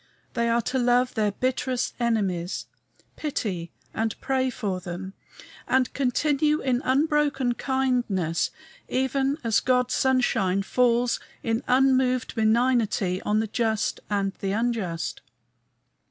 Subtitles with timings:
[0.33, 2.65] They are to love their bitterest enemies,
[3.17, 5.13] pity and pray for them,
[5.67, 8.49] and continue in unbroken kindness,
[8.89, 15.21] even as God's sunshine falls in unmoved benignity on the just and the unjust!